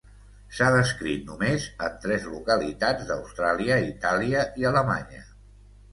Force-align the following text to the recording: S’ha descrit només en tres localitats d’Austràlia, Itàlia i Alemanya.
S’ha 0.59 0.69
descrit 0.75 1.27
només 1.31 1.67
en 1.89 1.99
tres 2.05 2.25
localitats 2.37 3.07
d’Austràlia, 3.11 3.81
Itàlia 3.93 4.47
i 4.63 4.71
Alemanya. 4.71 5.23